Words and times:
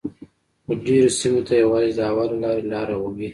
خو 0.63 0.71
ډیری 0.83 1.09
سیمو 1.19 1.41
ته 1.47 1.53
یوازې 1.63 1.91
د 1.97 1.99
هوا 2.09 2.23
له 2.31 2.37
لارې 2.43 2.63
لاره 2.73 2.95
وي 3.15 3.29